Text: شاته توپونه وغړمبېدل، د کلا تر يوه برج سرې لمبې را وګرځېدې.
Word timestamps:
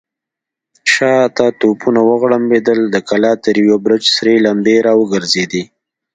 شاته 0.93 1.47
توپونه 1.59 2.01
وغړمبېدل، 2.09 2.79
د 2.93 2.97
کلا 3.09 3.33
تر 3.45 3.55
يوه 3.65 3.77
برج 3.85 4.03
سرې 4.17 4.35
لمبې 4.45 4.77
را 4.85 4.93
وګرځېدې. 5.01 5.63